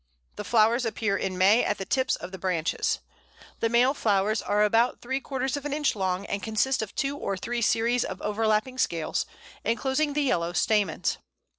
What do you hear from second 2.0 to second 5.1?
of the branches. The male flowers are about